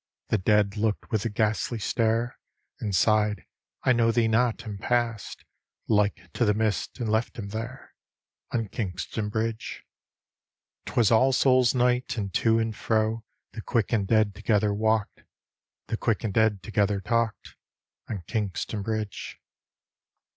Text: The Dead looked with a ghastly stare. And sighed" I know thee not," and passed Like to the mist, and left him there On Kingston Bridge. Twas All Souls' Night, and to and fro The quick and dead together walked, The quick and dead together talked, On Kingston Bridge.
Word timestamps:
The 0.29 0.39
Dead 0.39 0.77
looked 0.77 1.11
with 1.11 1.25
a 1.25 1.29
ghastly 1.29 1.77
stare. 1.77 2.39
And 2.79 2.95
sighed" 2.95 3.45
I 3.83 3.93
know 3.93 4.11
thee 4.11 4.27
not," 4.27 4.65
and 4.65 4.79
passed 4.79 5.45
Like 5.87 6.33
to 6.33 6.43
the 6.43 6.55
mist, 6.55 6.99
and 6.99 7.07
left 7.07 7.37
him 7.37 7.49
there 7.49 7.93
On 8.51 8.67
Kingston 8.67 9.29
Bridge. 9.29 9.83
Twas 10.87 11.11
All 11.11 11.31
Souls' 11.31 11.75
Night, 11.75 12.17
and 12.17 12.33
to 12.33 12.57
and 12.57 12.75
fro 12.75 13.23
The 13.51 13.61
quick 13.61 13.93
and 13.93 14.07
dead 14.07 14.33
together 14.33 14.73
walked, 14.73 15.23
The 15.85 15.97
quick 15.97 16.23
and 16.23 16.33
dead 16.33 16.63
together 16.63 16.99
talked, 16.99 17.55
On 18.09 18.23
Kingston 18.25 18.81
Bridge. 18.81 19.39